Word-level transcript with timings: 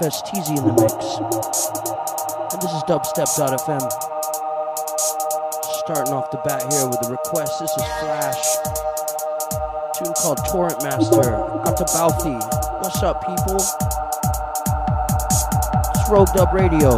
FSTZ 0.00 0.56
in 0.56 0.64
the 0.64 0.72
mix. 0.80 0.94
And 2.54 2.62
this 2.62 2.72
is 2.72 2.82
dubstep.fm. 2.88 3.84
Starting 5.84 6.14
off 6.14 6.30
the 6.30 6.38
bat 6.38 6.72
here 6.72 6.88
with 6.88 7.06
a 7.06 7.10
request. 7.10 7.60
This 7.60 7.70
is 7.70 7.82
Flash. 8.00 8.56
A 8.64 9.92
tune 10.02 10.14
called 10.14 10.38
Torrent 10.48 10.82
Master. 10.82 11.36
Atabalfi. 11.68 12.40
What's 12.80 13.02
up, 13.02 13.20
people? 13.20 13.56
It's 13.56 13.76
Roguedub 16.08 16.50
Radio. 16.54 16.96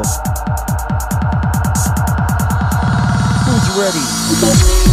Who's 3.42 3.69
ready? 3.77 4.92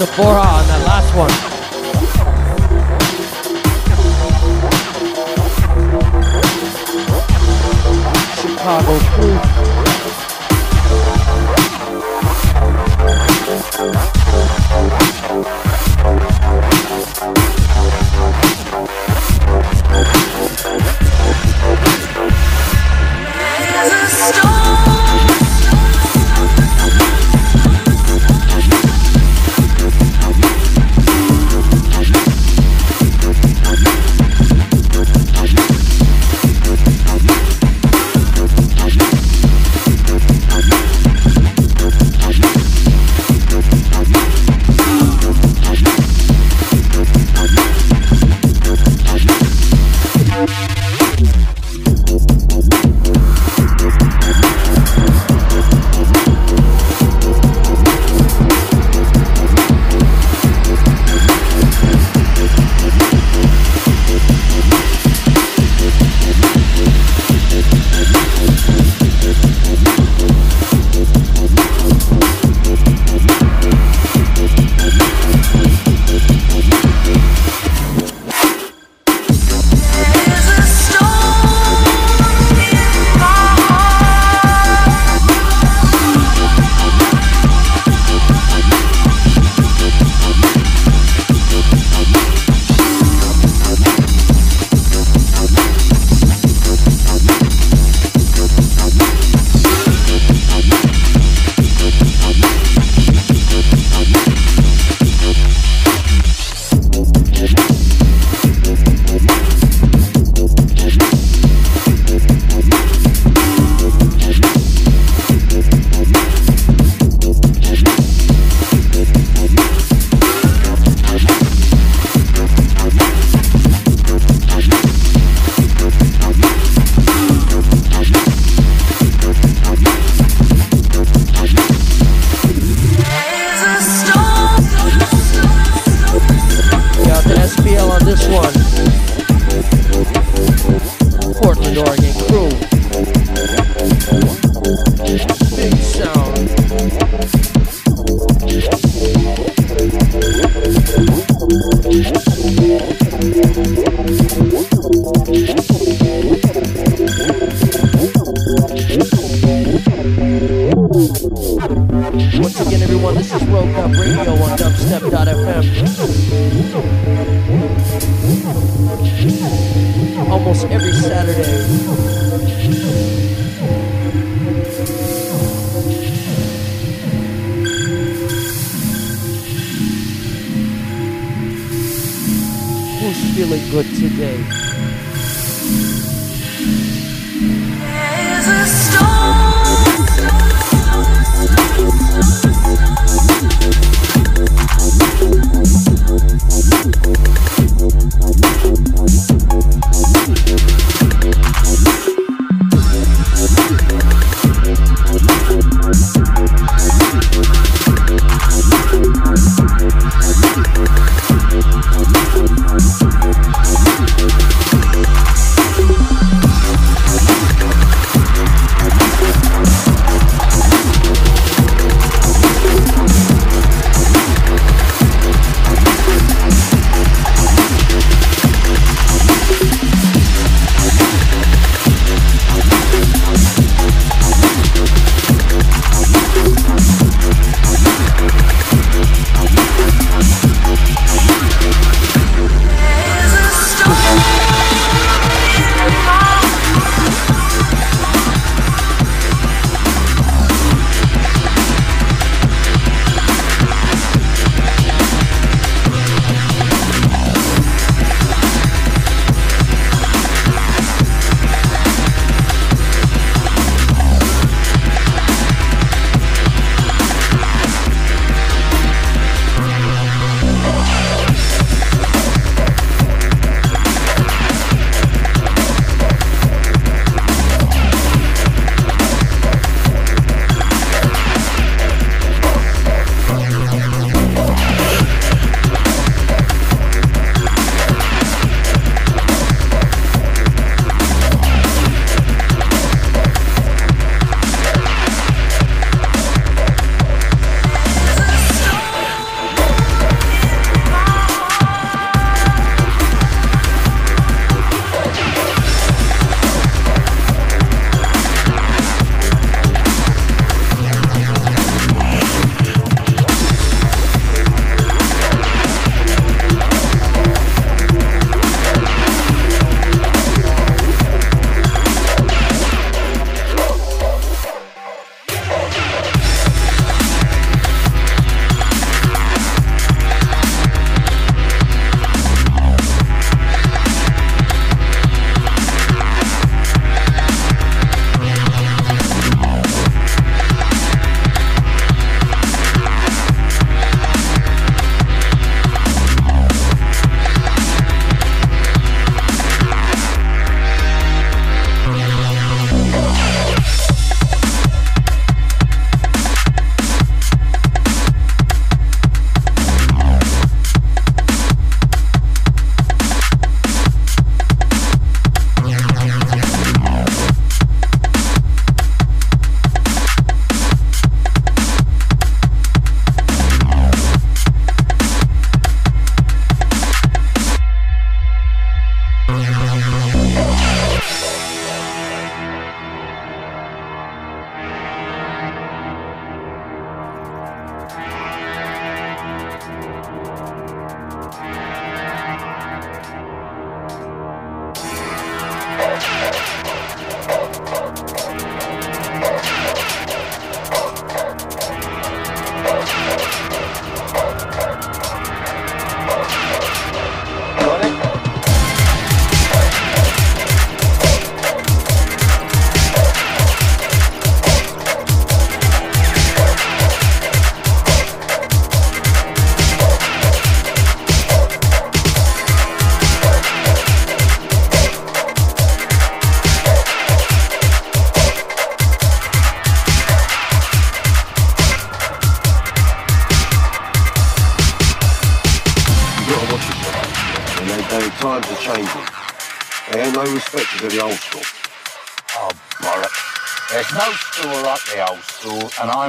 The 0.00 0.06
four 0.06 0.32
on 0.32 0.66
that 0.66 0.82
last 0.86 1.14
one. 1.14 1.28
Chicago 8.40 9.59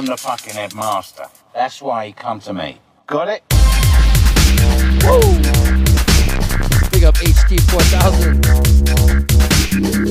I'm 0.02 0.06
the 0.06 0.16
fucking 0.16 0.54
headmaster. 0.54 1.26
That's 1.54 1.82
why 1.82 2.06
he 2.06 2.12
come 2.12 2.40
to 2.40 2.52
me. 2.52 2.80
Got 3.06 3.28
it? 3.28 3.44
Woo! 5.04 5.20
Big 6.90 7.04
up 7.04 7.14
HT 7.14 7.60
4000. 7.70 8.42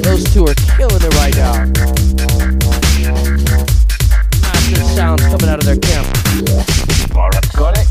Those 0.03 0.23
two 0.33 0.45
are 0.45 0.55
killing 0.77 1.01
it 1.01 1.13
right 1.15 1.35
now. 1.35 1.65
Massive 4.41 4.87
sounds 4.95 5.23
coming 5.23 5.49
out 5.49 5.59
of 5.59 5.65
their 5.65 5.77
camp. 5.77 6.07
Got 7.57 7.77
it? 7.77 7.87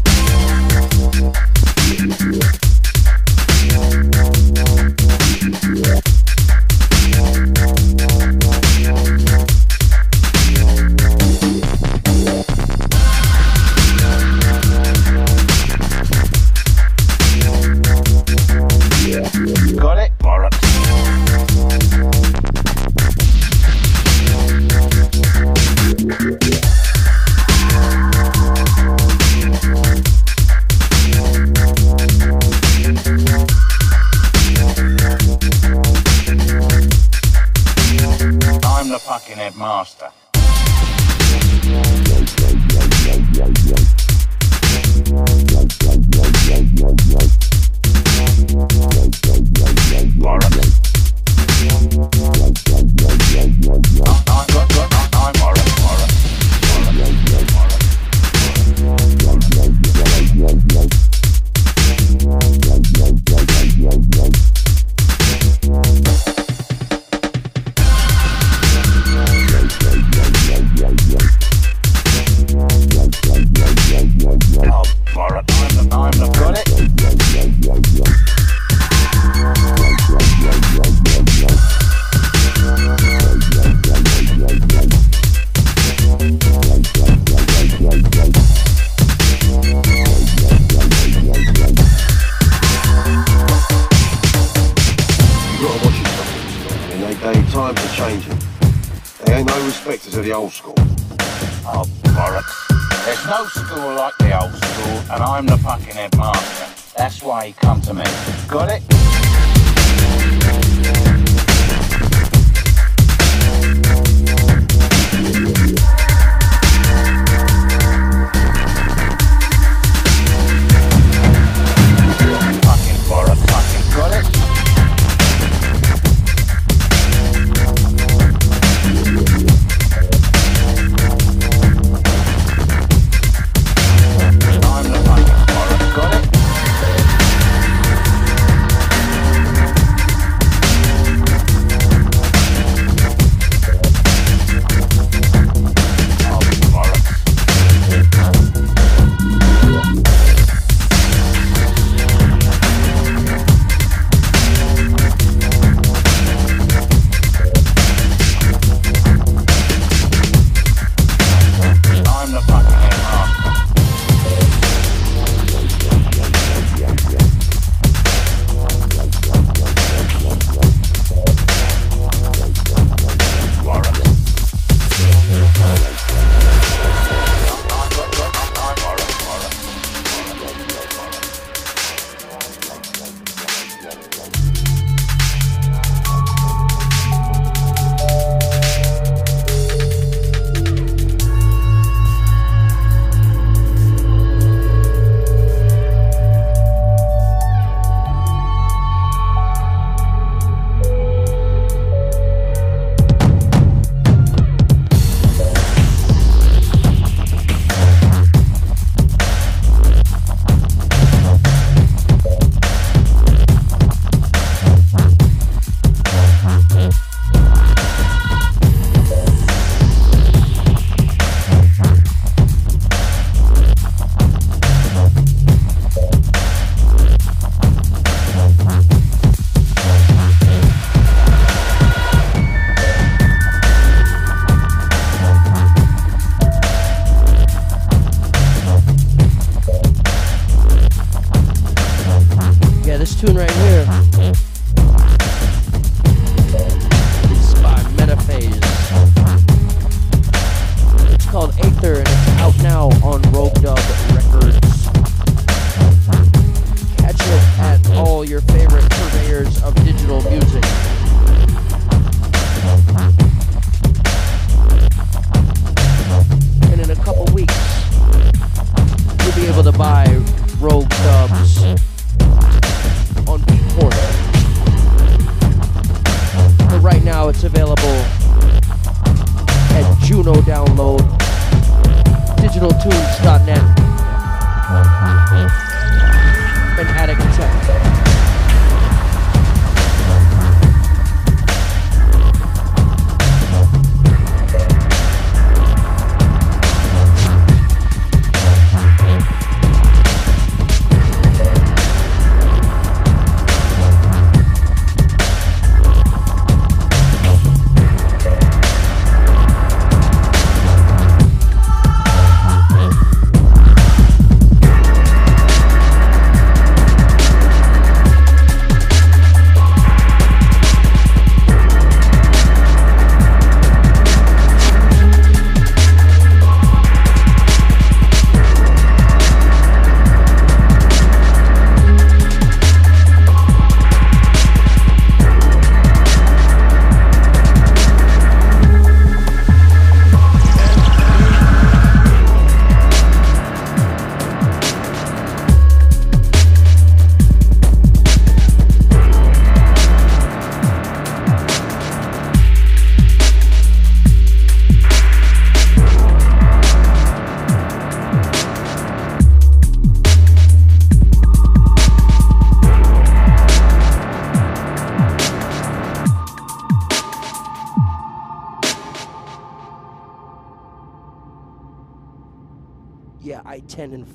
I'm 105.40 105.46
the 105.46 105.56
fucking 105.56 105.94
headmaster. 105.94 106.92
That's 106.98 107.22
why 107.22 107.46
he 107.46 107.52
come 107.54 107.80
to 107.80 107.94
me. 107.94 108.04
Got 108.46 108.68
it? 108.68 109.29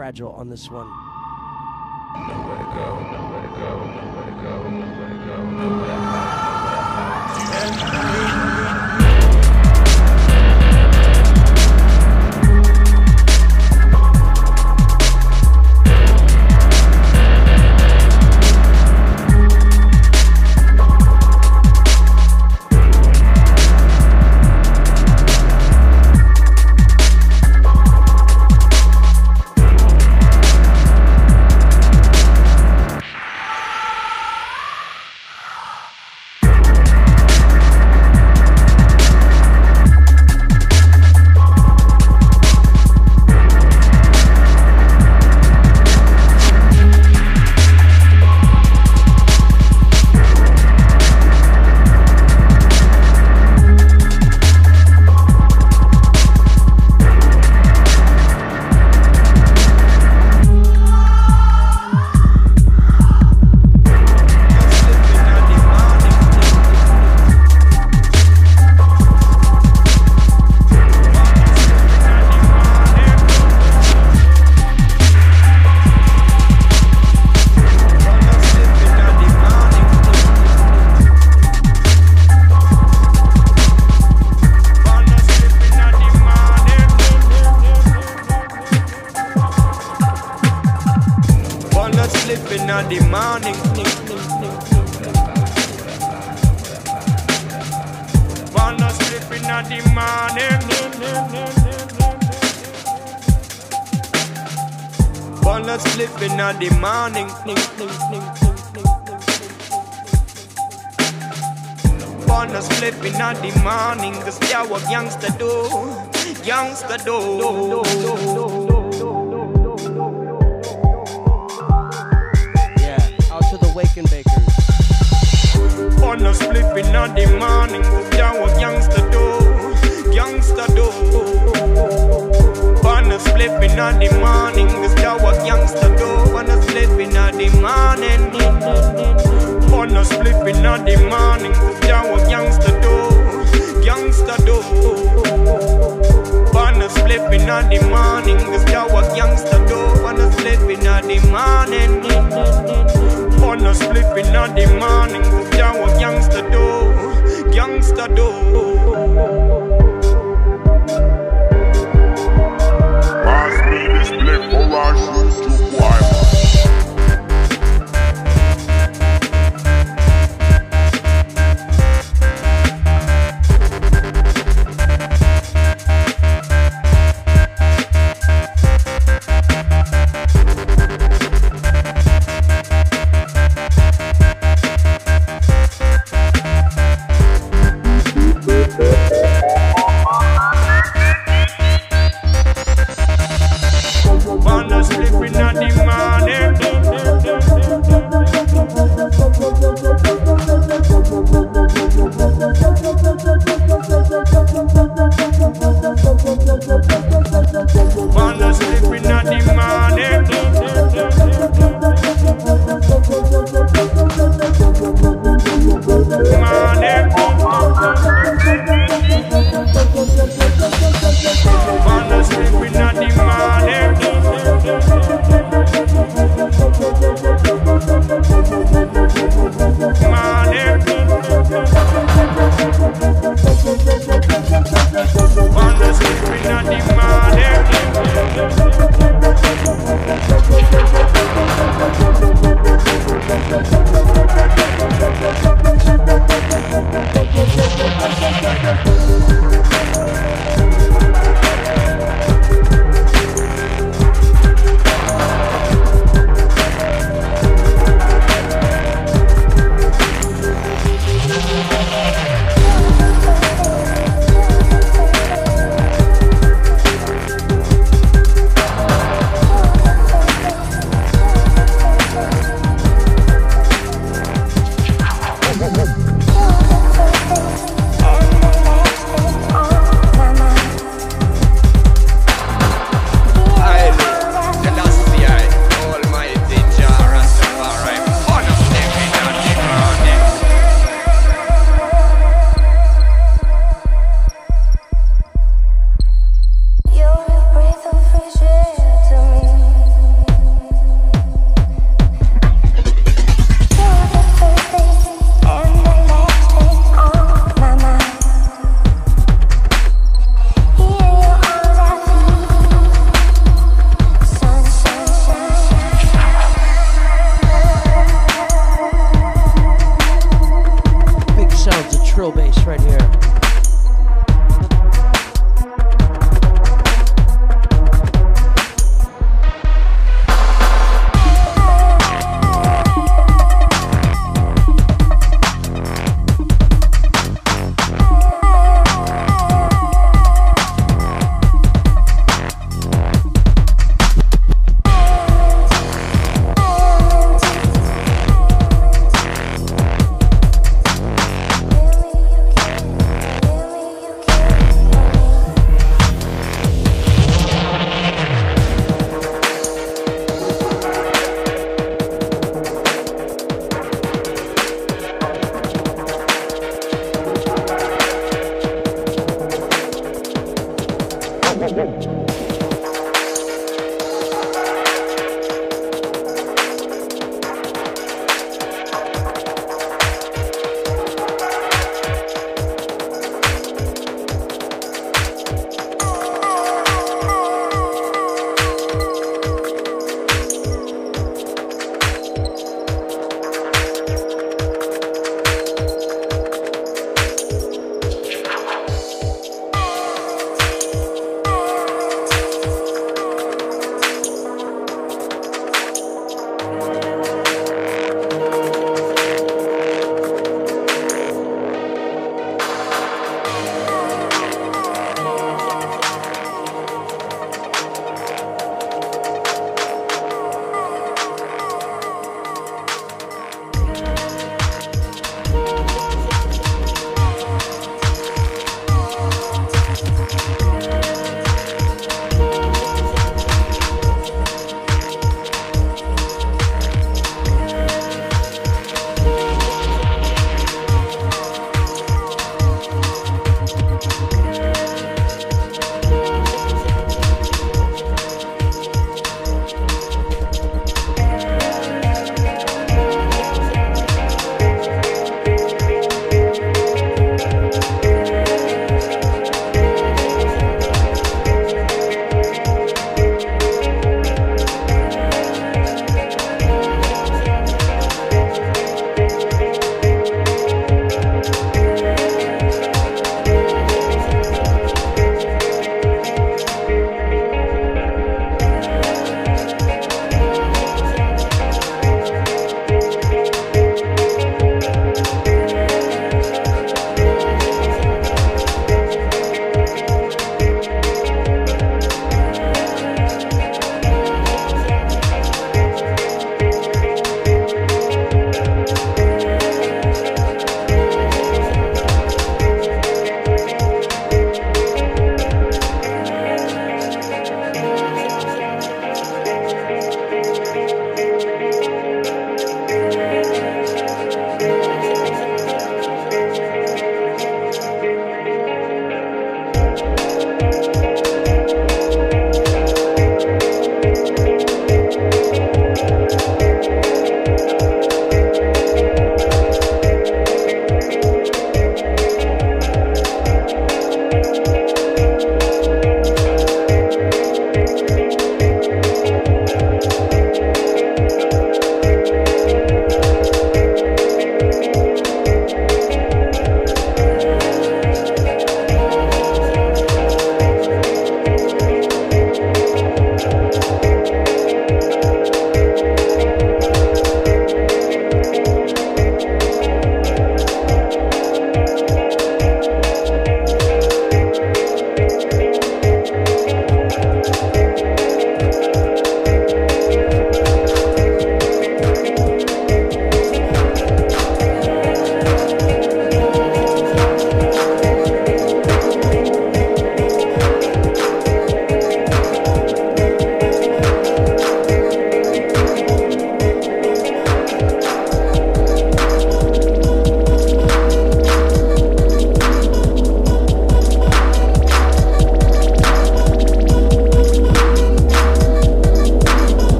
Fragile 0.00 0.32
on 0.32 0.48
this 0.48 0.70
one. 0.70 1.09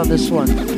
On 0.00 0.08
this 0.08 0.30
one. 0.30 0.69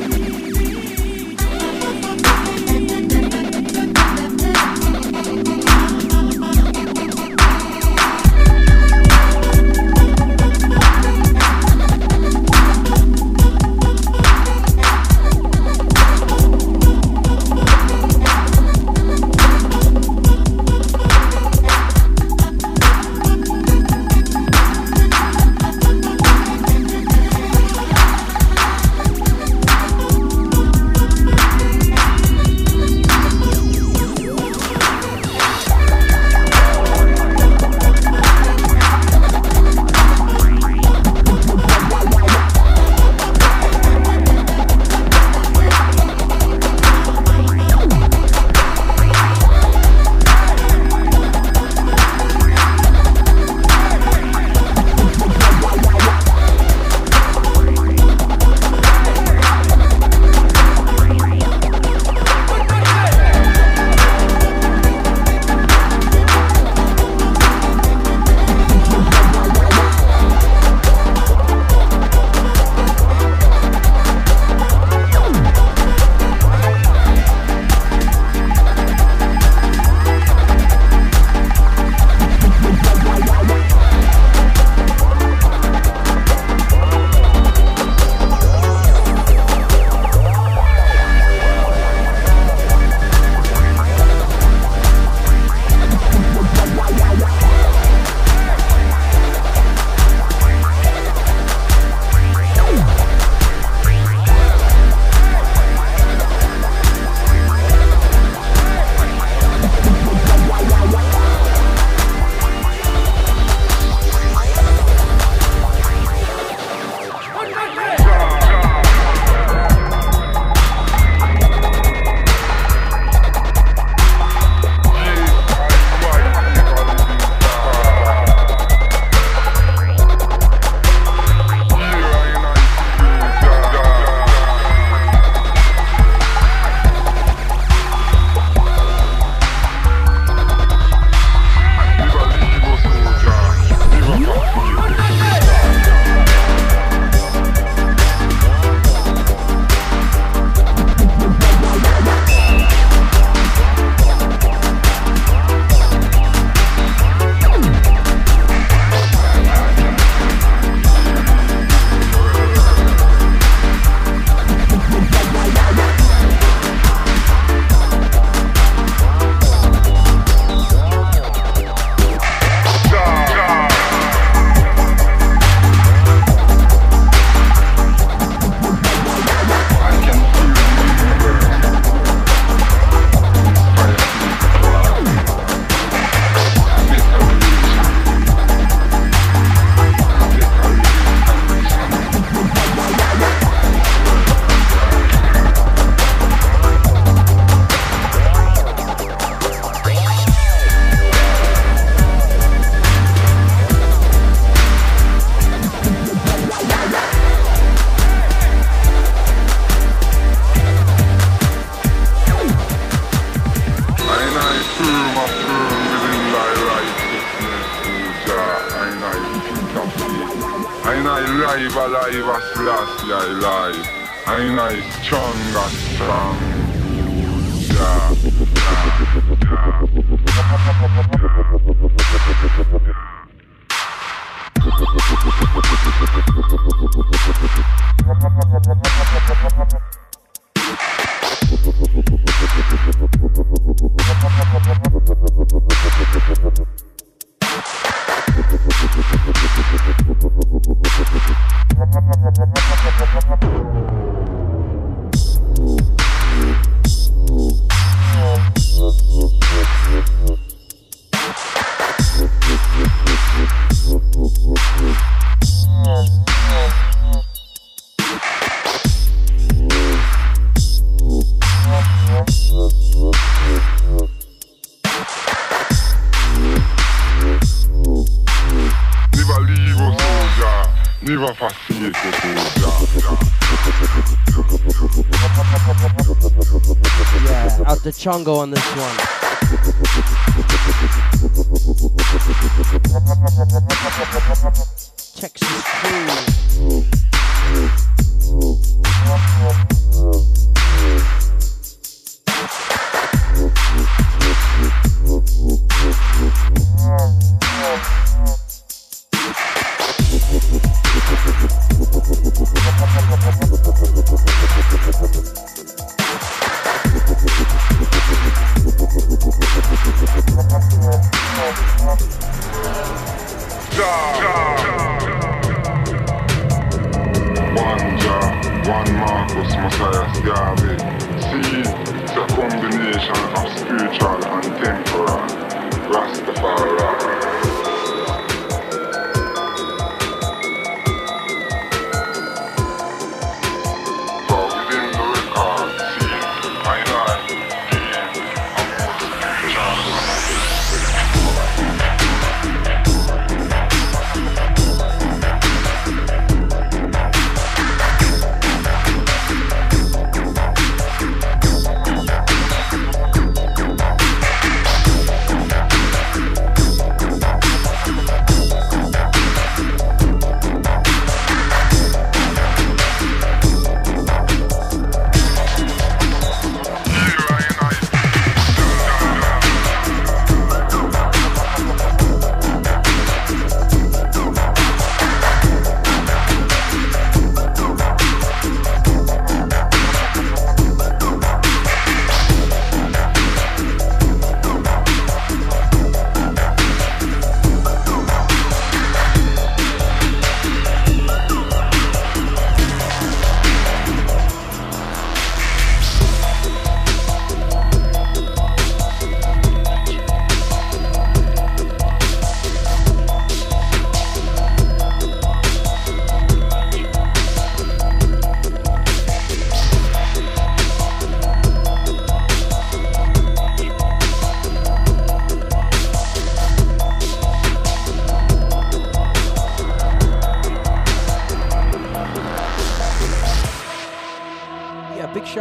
Chongo 288.12 288.40
on 288.40 288.50
this 288.50 288.61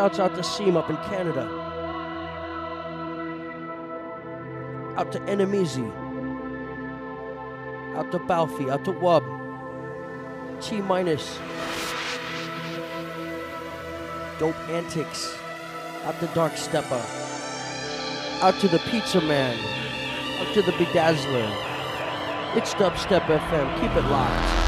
shouts 0.02 0.18
out 0.18 0.34
to 0.36 0.42
Seam 0.44 0.78
up 0.78 0.90
in 0.90 0.98
Canada. 1.12 1.46
Out 4.98 5.12
to 5.12 5.20
Enemisi. 5.20 5.88
Out 7.96 8.12
to 8.12 8.18
Balfi. 8.18 8.72
Out 8.72 8.84
to 8.86 8.94
Wub. 8.94 9.24
T 10.60 10.82
minus. 10.82 11.38
Dope 14.40 14.58
Antics. 14.70 15.38
Out 16.06 16.20
to 16.20 16.26
Dark 16.34 16.58
Stepper. 16.58 17.06
Out 18.42 18.56
to 18.60 18.68
the 18.68 18.80
Pizza 18.90 19.22
Man. 19.22 19.56
Out 20.40 20.52
to 20.56 20.64
the 20.64 20.72
Bedazzler. 20.72 21.48
It's 22.58 22.74
Dubstep 22.74 23.28
FM. 23.28 23.80
Keep 23.80 23.96
it 23.96 24.10
locked. 24.10 24.61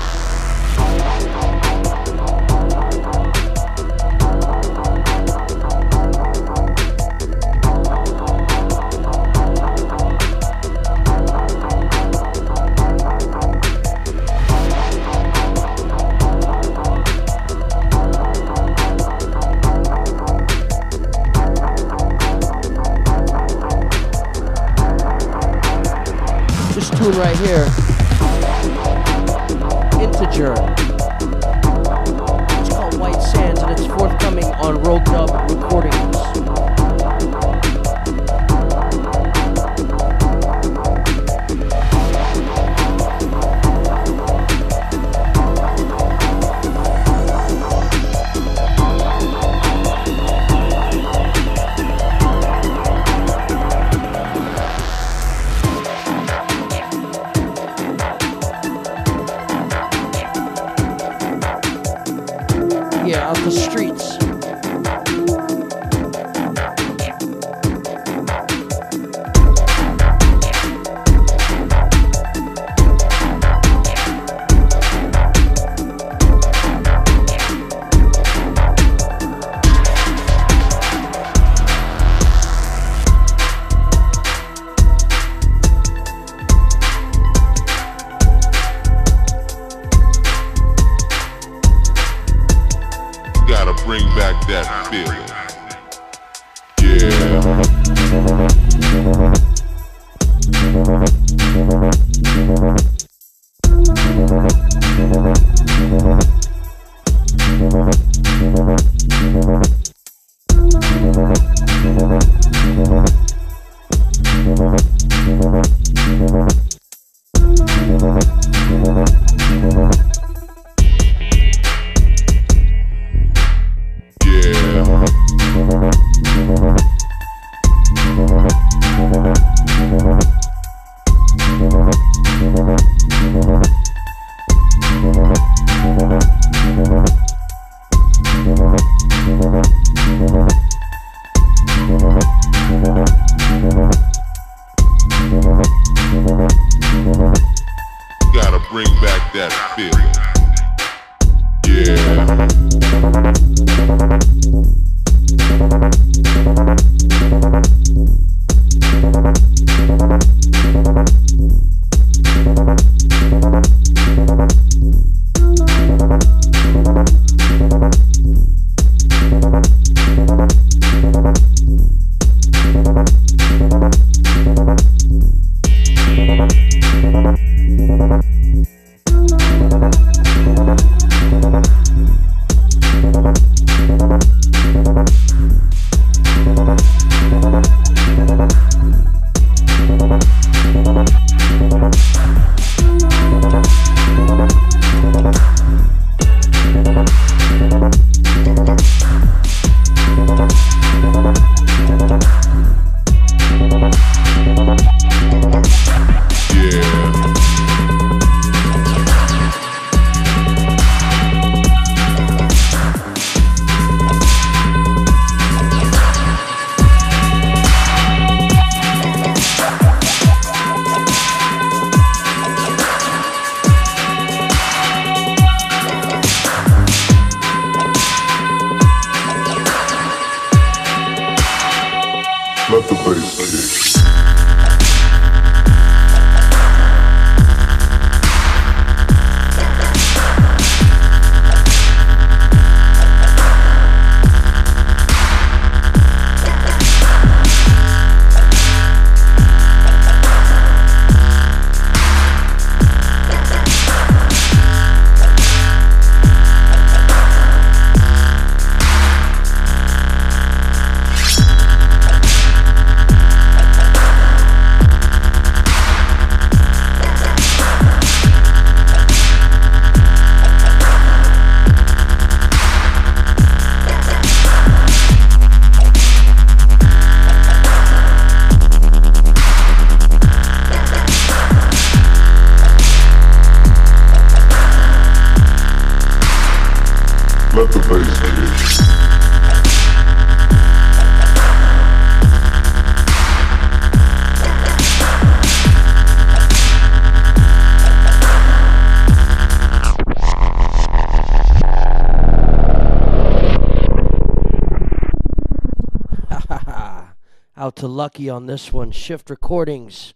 Lucky 308.03 308.29
on 308.29 308.47
this 308.47 308.73
one. 308.73 308.91
Shift 308.91 309.29
Recordings. 309.29 310.13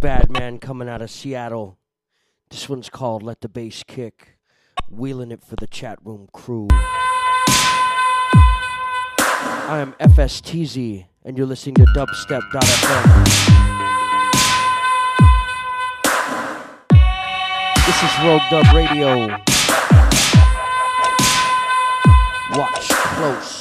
Bad 0.00 0.30
man 0.30 0.60
coming 0.60 0.88
out 0.88 1.02
of 1.02 1.10
Seattle. 1.10 1.76
This 2.50 2.68
one's 2.68 2.88
called 2.88 3.24
Let 3.24 3.40
the 3.40 3.48
Bass 3.48 3.82
Kick. 3.82 4.38
Wheeling 4.88 5.32
it 5.32 5.42
for 5.42 5.56
the 5.56 5.66
chat 5.66 5.98
room 6.04 6.28
crew. 6.32 6.68
I 9.66 9.78
am 9.80 9.94
FSTZ, 9.94 11.06
and 11.24 11.36
you're 11.36 11.48
listening 11.48 11.74
to 11.74 11.84
dubstep.fm. 11.86 13.24
This 17.86 18.02
is 18.04 18.10
Rogue 18.22 18.42
Dub 18.52 18.72
Radio. 18.72 19.26
Watch 22.56 22.88
close. 22.88 23.59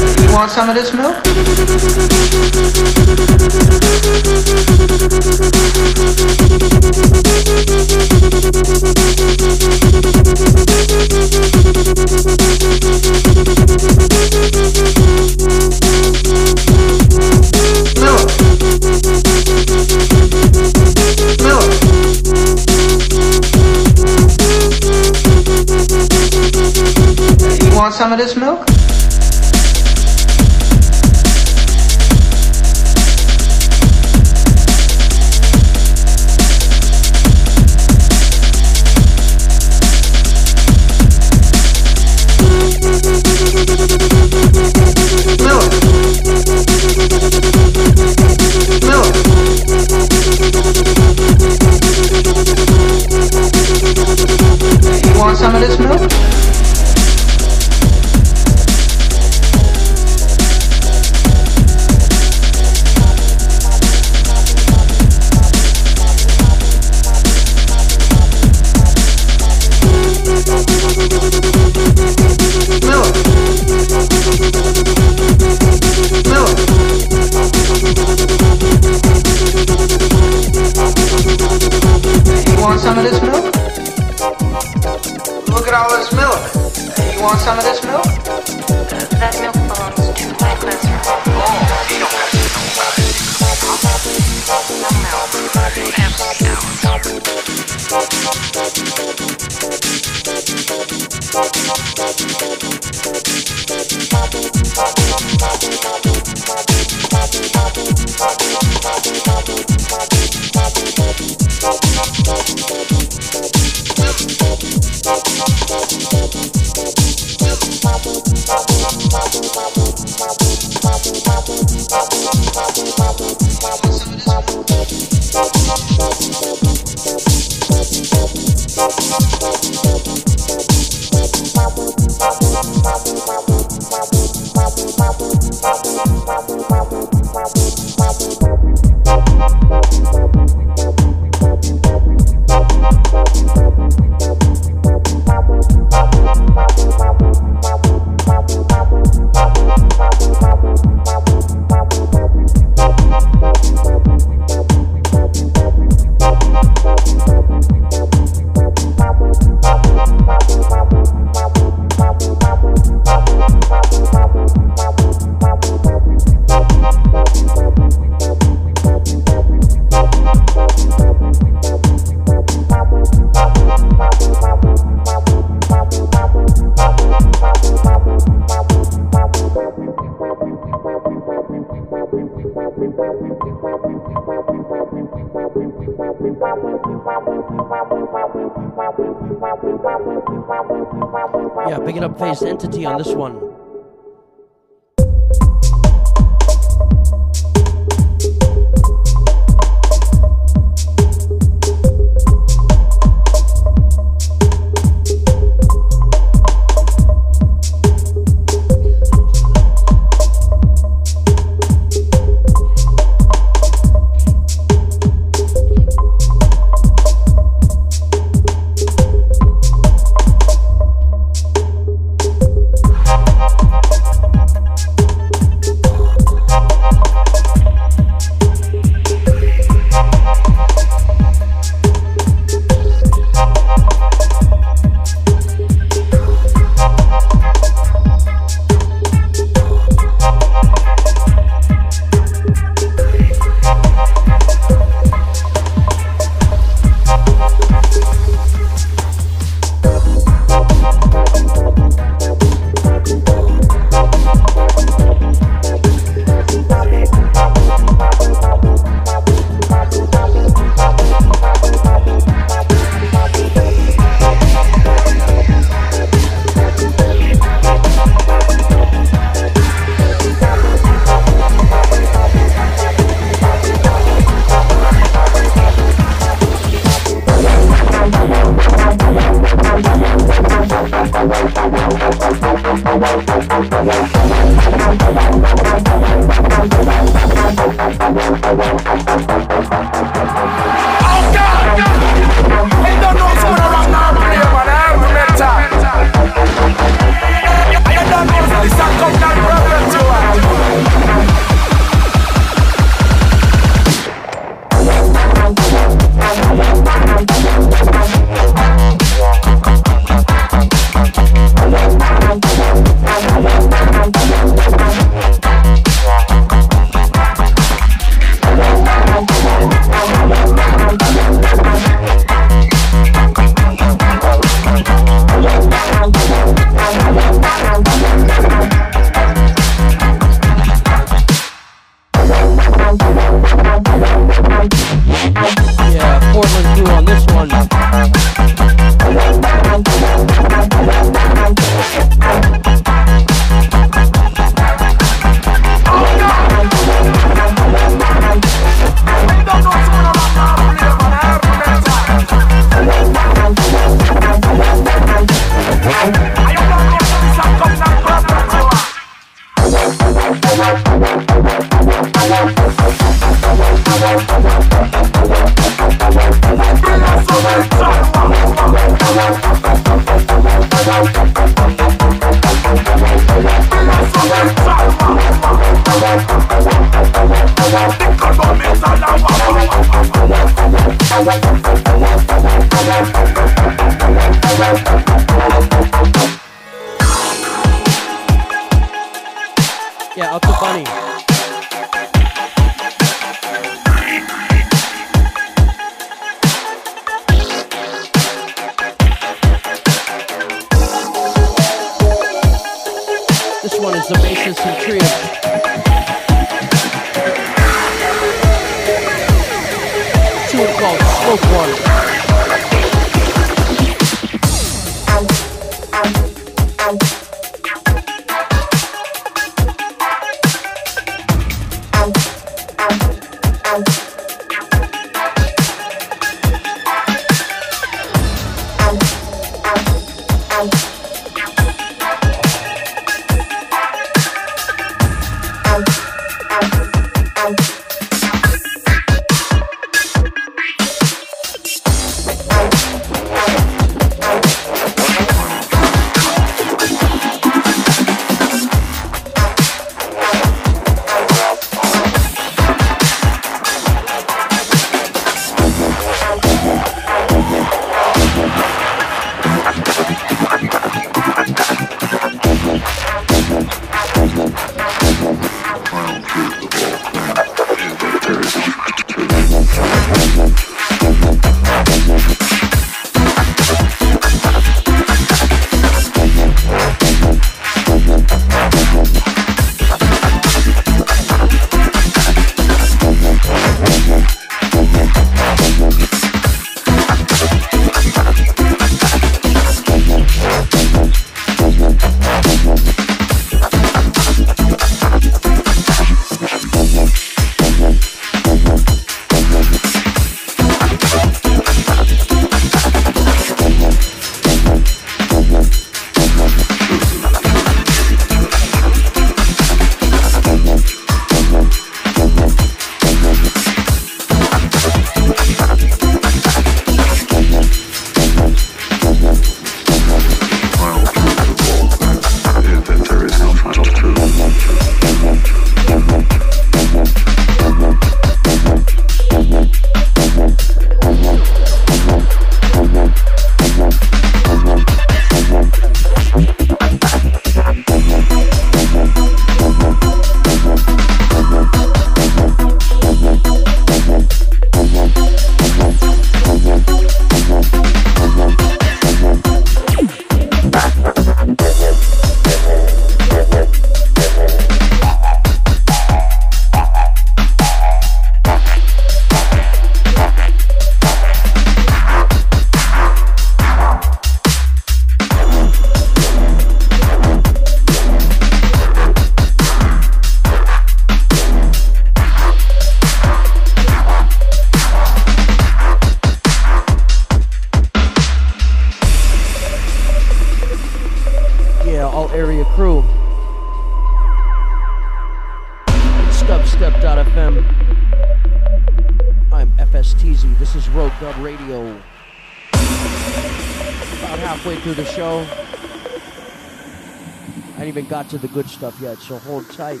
To 598.28 598.36
the 598.36 598.48
good 598.48 598.68
stuff 598.68 599.00
yet, 599.00 599.18
so 599.18 599.38
hold 599.38 599.68
tight. 599.70 600.00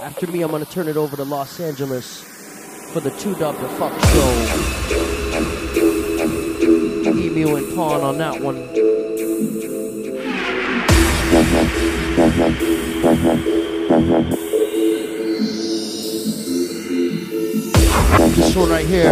After 0.00 0.26
me, 0.26 0.42
I'm 0.42 0.50
gonna 0.50 0.64
turn 0.64 0.88
it 0.88 0.96
over 0.96 1.14
to 1.16 1.22
Los 1.22 1.60
Angeles 1.60 2.22
for 2.92 3.00
the 3.00 3.10
two 3.12 3.36
dub 3.36 3.56
the 3.58 3.68
fuck 3.68 3.92
show. 4.10 4.32
Emu 7.12 7.56
and 7.56 7.76
Pawn 7.76 8.00
on 8.00 8.18
that 8.18 8.40
one. 8.40 8.66
This 18.34 18.56
one 18.56 18.70
right 18.70 18.86
here 18.86 19.10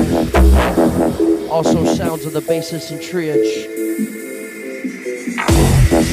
also 1.51 1.85
sounds 1.95 2.27
of 2.27 2.33
the 2.33 2.41
bassist 2.41 2.91
and 2.91 3.01
triage. 3.01 3.74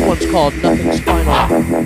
One's 0.07 0.25
called 0.25 0.55
Nothing's 0.63 0.99
Final. 1.01 1.80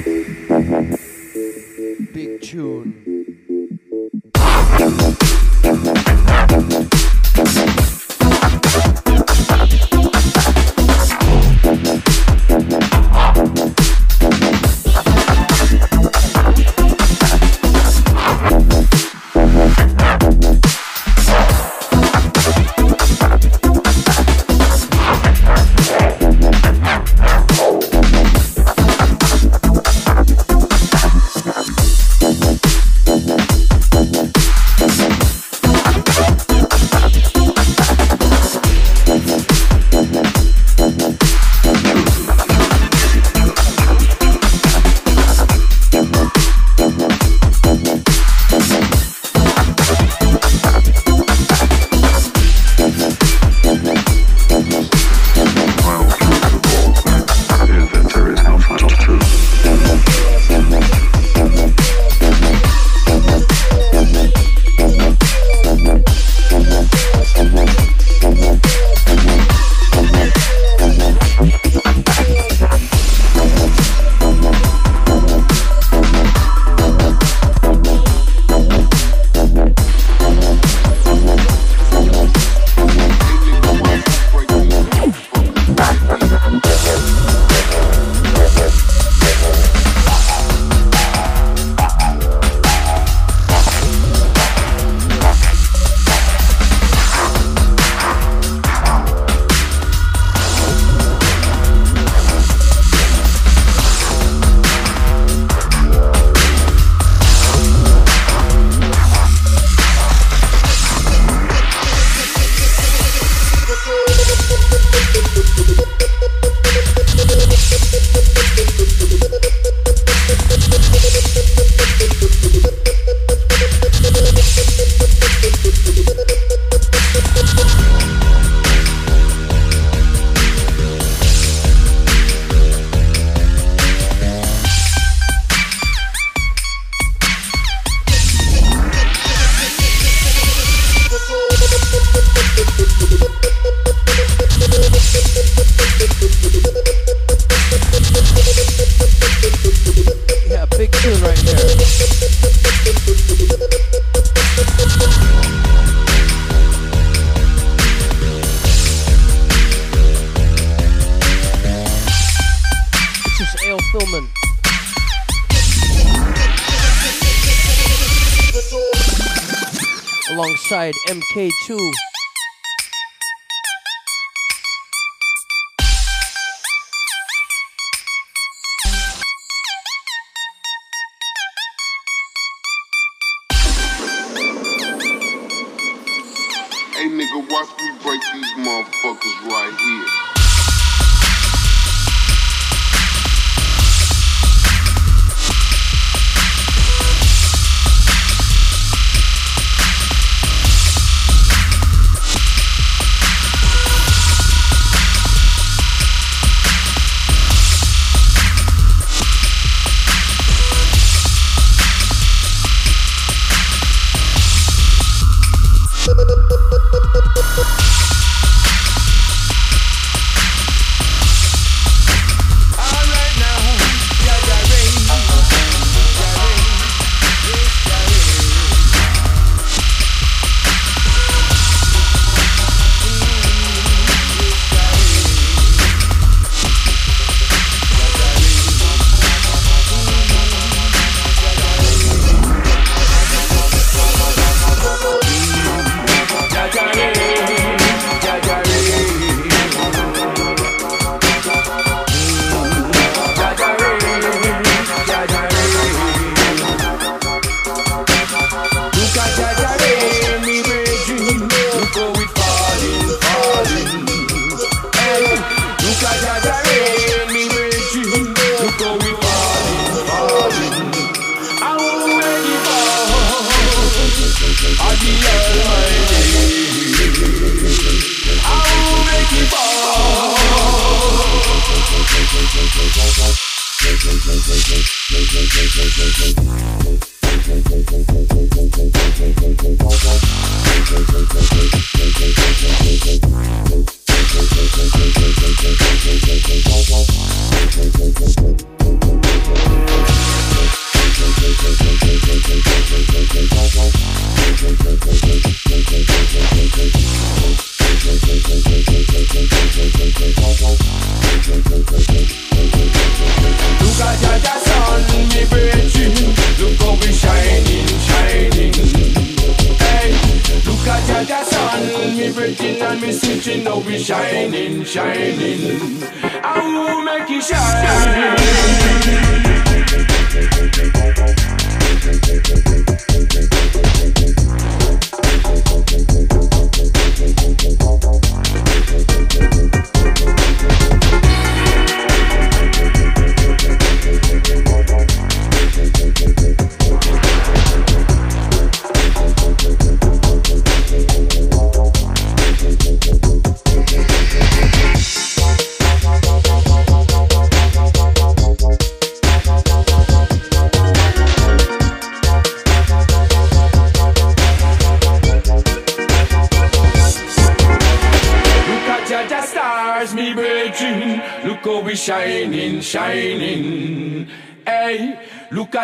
MK2 171.10 171.78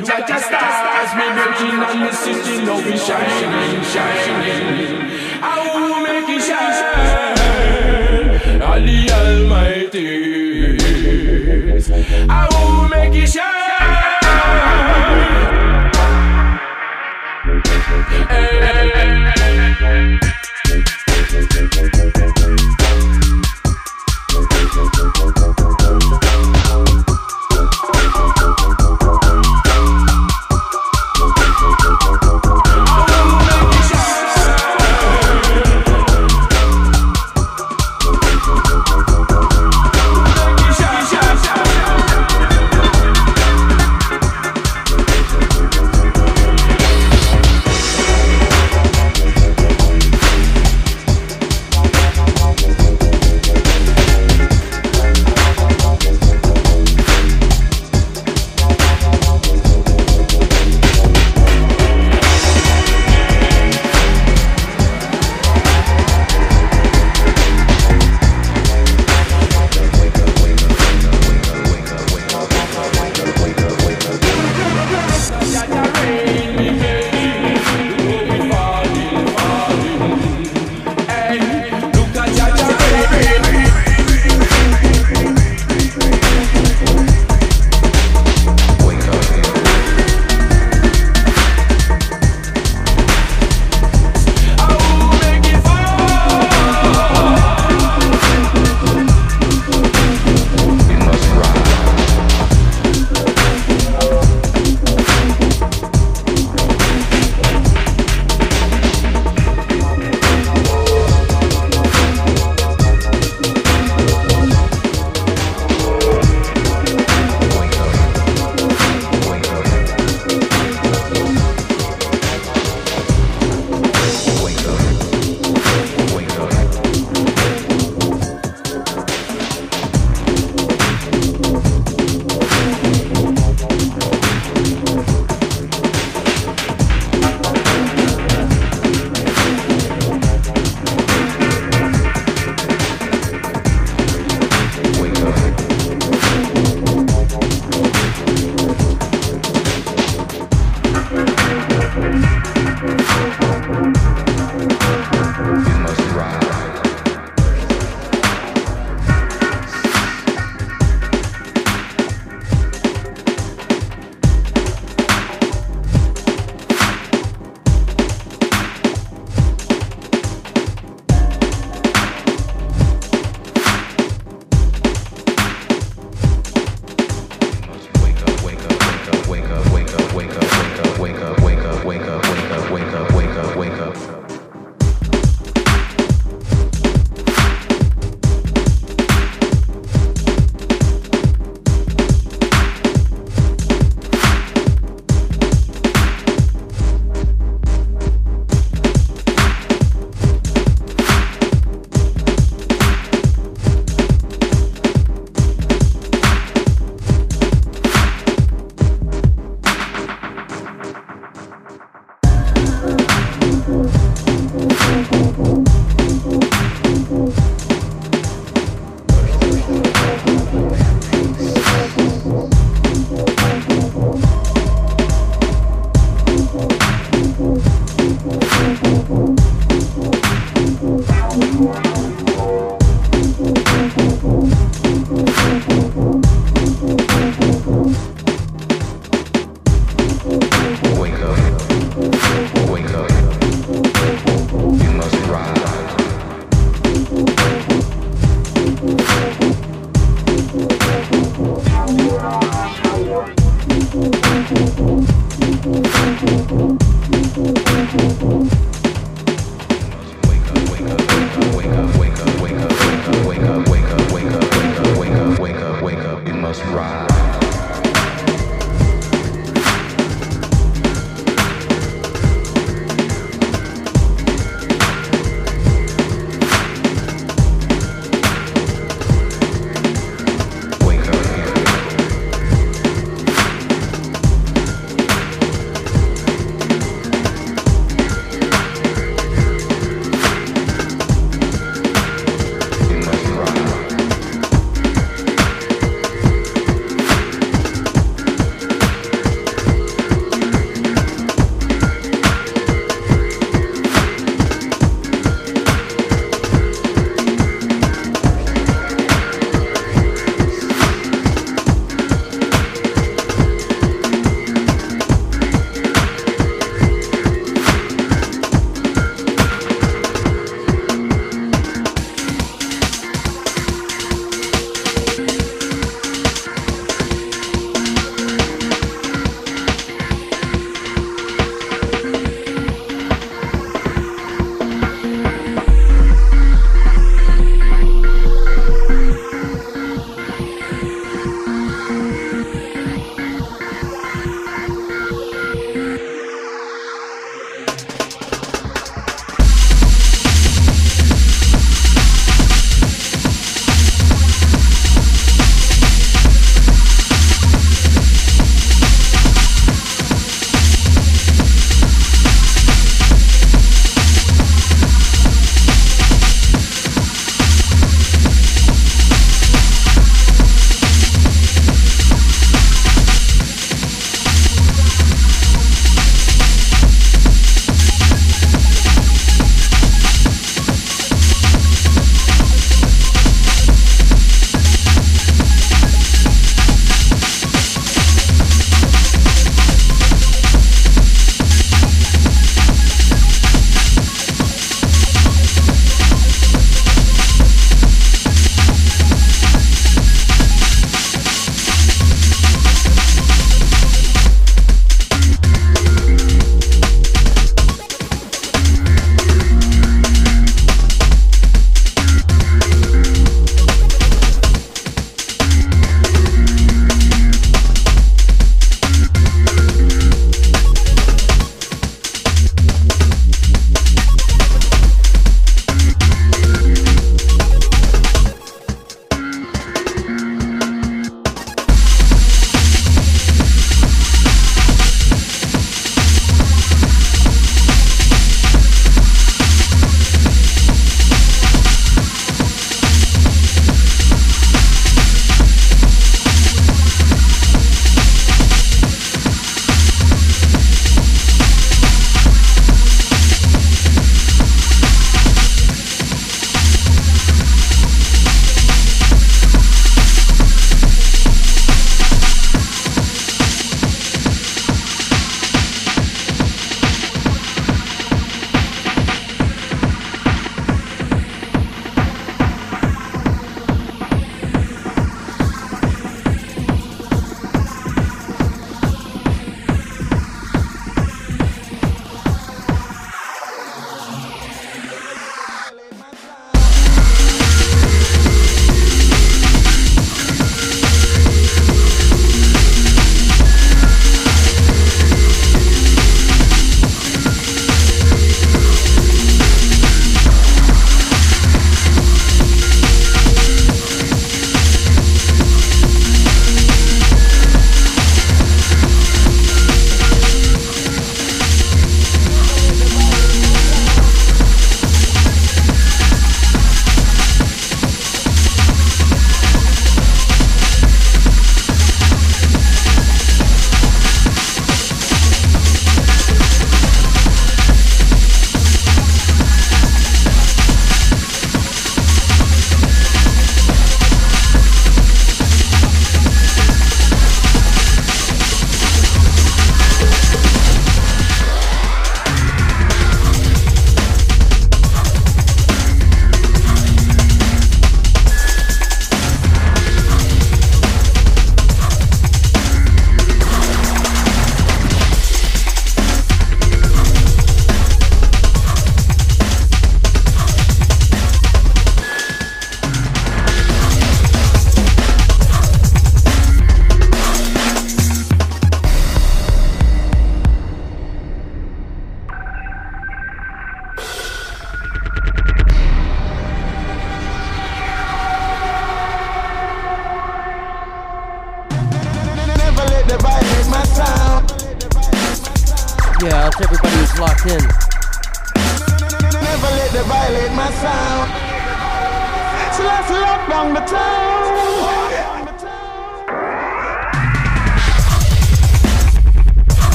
Jaja 0.00 0.38
stars, 0.38 1.10
me 1.18 1.26
breaking 1.34 1.80
on 1.80 2.06
the 2.06 2.12
city, 2.12 2.64
now 2.64 2.76
we 2.76 2.96
shining, 2.96 3.82
shining. 3.82 5.07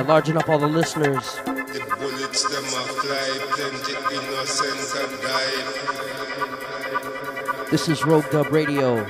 Yeah, 0.00 0.06
largen 0.06 0.38
up 0.38 0.48
all 0.48 0.58
the 0.58 0.66
listeners. 0.66 1.36
The 1.44 1.84
bullets 2.00 2.42
them 2.48 2.64
a 2.64 2.84
fly, 3.00 3.38
plenty 3.52 3.92
innocent 4.16 4.94
and 4.96 5.12
died. 5.20 5.66
This 7.70 7.86
is 7.86 8.00
Roguedub 8.00 8.50
Radio. 8.50 9.04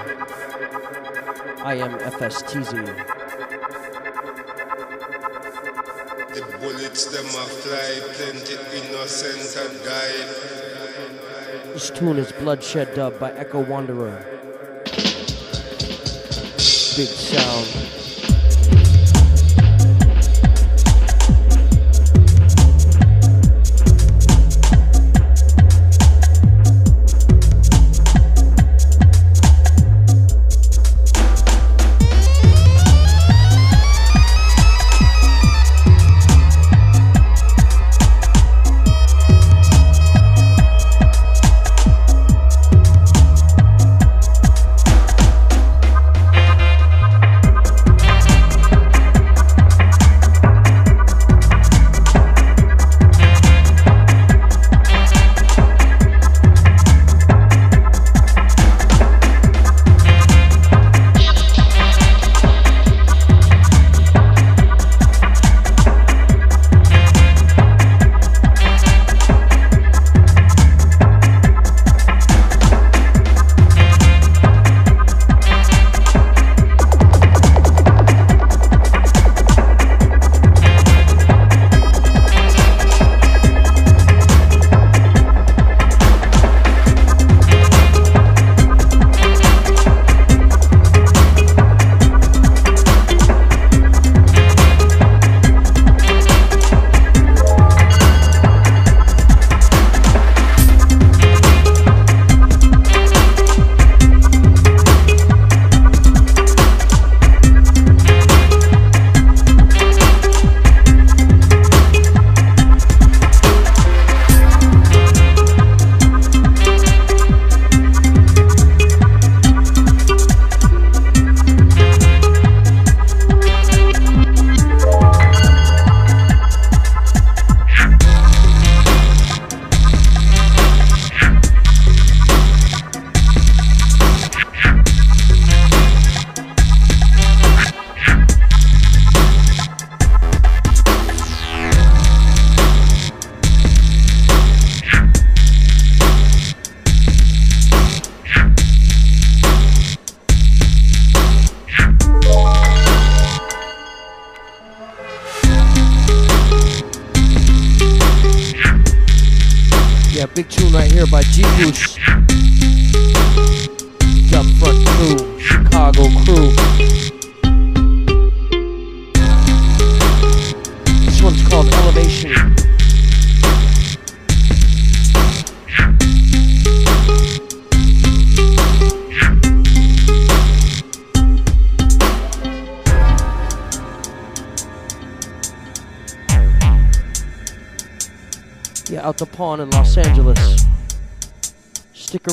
I 1.64 1.74
am 1.76 1.96
FSTZ. 2.00 2.72
The 6.34 6.42
bullets 6.58 7.04
them 7.04 7.26
a 7.26 7.46
fly, 7.62 8.00
plenty 8.14 8.56
innocent 8.74 9.56
and 9.62 9.74
died. 9.84 10.28
This 11.72 11.90
tune 11.90 12.18
is 12.18 12.32
Bloodshed 12.32 12.96
Dub 12.96 13.16
by 13.20 13.30
Echo 13.34 13.60
Wanderer. 13.60 14.24
Big 16.96 17.06
sound. 17.06 17.99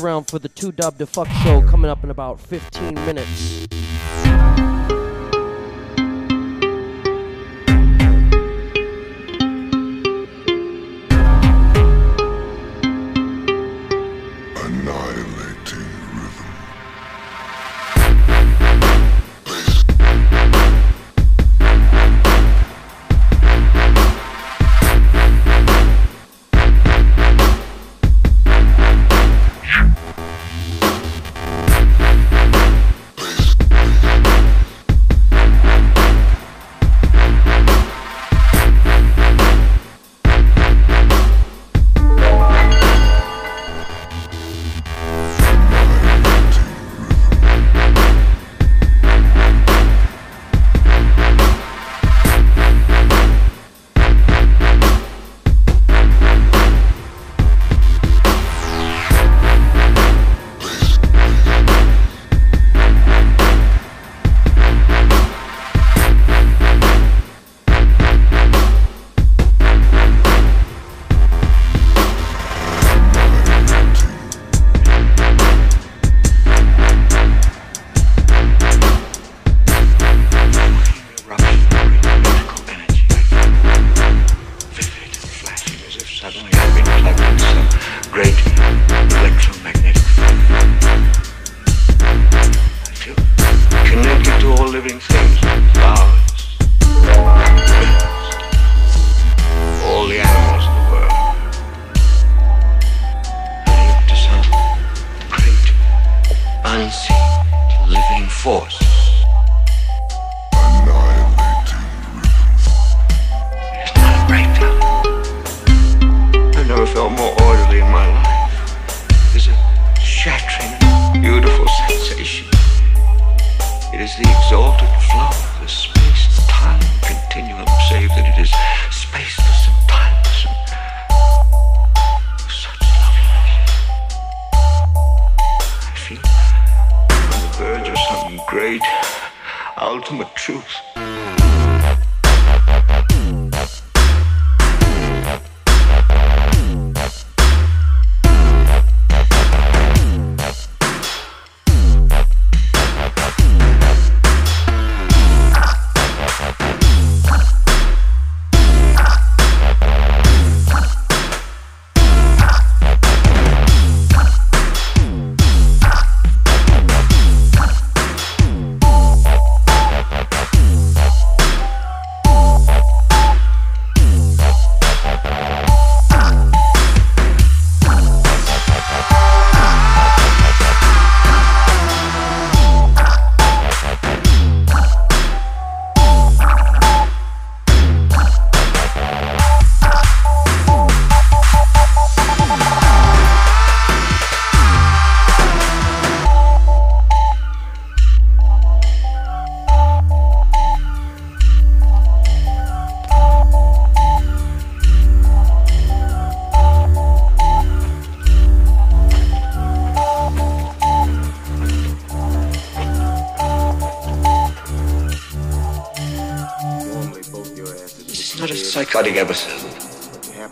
For 0.08 0.40
the 0.40 0.48
two 0.48 0.72
dub 0.72 0.98
to 0.98 1.06
fuck 1.06 1.28
show 1.44 1.62
coming 1.64 1.92
up 1.92 2.02
in 2.04 2.10
about 2.10 2.40
15 2.40 2.94
minutes. 3.06 3.77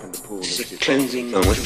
in 0.03 0.11
the 0.11 0.19
pool. 0.19 0.39
This 0.39 0.71
a 0.71 0.77
cleansing 0.77 1.31
moment. 1.31 1.57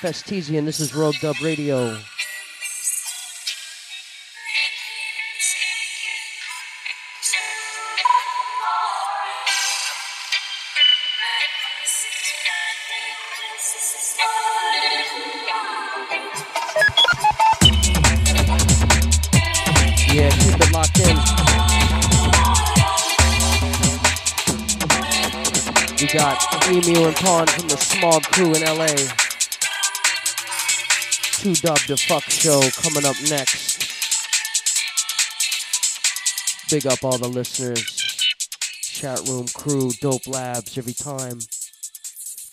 FSTZ 0.00 0.56
and 0.56 0.66
this 0.66 0.80
is 0.80 0.92
Roguedub 0.92 1.44
Radio. 1.44 1.98
Got 26.12 26.68
Emu 26.68 27.06
and 27.06 27.14
Pawn 27.14 27.46
from 27.46 27.68
the 27.68 27.76
Smog 27.76 28.24
Crew 28.24 28.52
in 28.54 28.62
LA. 28.64 29.29
Two 31.40 31.54
Dub 31.54 31.78
the 31.88 31.96
Fuck 31.96 32.24
Show 32.24 32.60
coming 32.82 33.06
up 33.06 33.16
next. 33.30 33.80
Big 36.70 36.86
up 36.86 37.02
all 37.02 37.16
the 37.16 37.28
listeners. 37.28 37.82
Chat 38.82 39.26
room 39.26 39.46
crew, 39.54 39.90
Dope 40.02 40.26
Labs 40.26 40.76
every 40.76 40.92
time. 40.92 41.38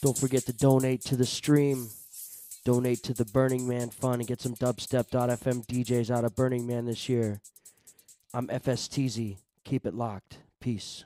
Don't 0.01 0.17
forget 0.17 0.45
to 0.45 0.53
donate 0.53 1.01
to 1.01 1.17
the 1.17 1.25
stream. 1.25 1.89
Donate 2.63 3.03
to 3.03 3.13
the 3.13 3.25
Burning 3.25 3.67
Man 3.67 3.89
Fund 3.89 4.21
and 4.21 4.27
get 4.27 4.39
some 4.39 4.55
dubstep.fm 4.55 5.65
DJs 5.65 6.09
out 6.09 6.23
of 6.23 6.37
Burning 6.37 6.65
Man 6.65 6.85
this 6.85 7.09
year. 7.09 7.41
I'm 8.33 8.47
FSTZ. 8.47 9.35
Keep 9.65 9.85
it 9.85 9.95
locked. 9.95 10.37
Peace. 10.61 11.03